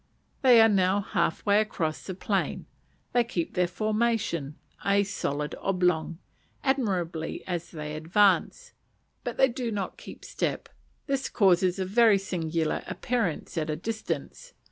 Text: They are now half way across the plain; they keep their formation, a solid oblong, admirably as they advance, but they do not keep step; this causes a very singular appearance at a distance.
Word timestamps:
They 0.41 0.59
are 0.59 0.67
now 0.67 0.99
half 1.01 1.45
way 1.45 1.61
across 1.61 2.01
the 2.07 2.15
plain; 2.15 2.65
they 3.13 3.23
keep 3.23 3.53
their 3.53 3.67
formation, 3.67 4.55
a 4.83 5.03
solid 5.03 5.53
oblong, 5.61 6.17
admirably 6.63 7.43
as 7.45 7.69
they 7.69 7.93
advance, 7.95 8.73
but 9.23 9.37
they 9.37 9.47
do 9.47 9.71
not 9.71 9.97
keep 9.99 10.25
step; 10.25 10.69
this 11.05 11.29
causes 11.29 11.77
a 11.77 11.85
very 11.85 12.17
singular 12.17 12.81
appearance 12.87 13.59
at 13.59 13.69
a 13.69 13.75
distance. 13.75 14.53